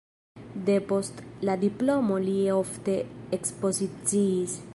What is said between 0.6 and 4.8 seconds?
Depost la diplomo li ofte ekspoziciis.